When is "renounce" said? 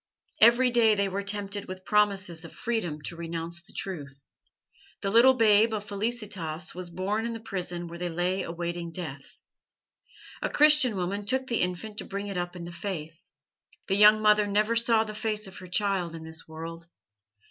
3.15-3.61